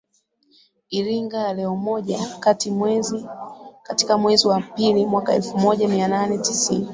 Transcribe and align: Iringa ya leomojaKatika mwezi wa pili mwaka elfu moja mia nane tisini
Iringa 0.89 1.37
ya 1.41 1.53
leomojaKatika 1.53 4.17
mwezi 4.17 4.47
wa 4.47 4.61
pili 4.61 5.05
mwaka 5.05 5.33
elfu 5.33 5.57
moja 5.57 5.87
mia 5.87 6.07
nane 6.07 6.37
tisini 6.37 6.87